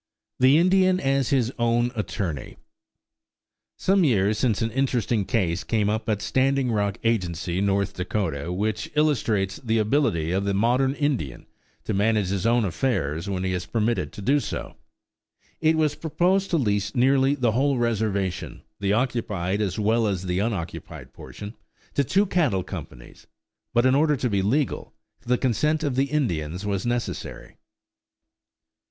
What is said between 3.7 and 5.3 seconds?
Some years since an interesting